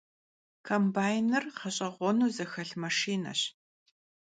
Kombaynır 0.65 1.45
ğeş'eğuenu 1.57 2.27
zexelh 2.35 2.73
maşşineş. 2.81 3.41